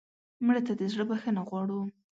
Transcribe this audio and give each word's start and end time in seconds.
مړه 0.45 0.61
ته 0.67 0.73
د 0.79 0.81
زړه 0.91 1.03
بښنه 1.09 1.41
غواړو 1.49 1.79